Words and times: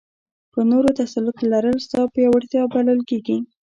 په 0.53 0.59
نورو 0.69 0.89
تسلط 0.99 1.37
لرل 1.51 1.77
ستا 1.85 2.01
پیاوړتیا 2.13 2.63
بلل 2.73 2.99
کېږي. 3.09 3.37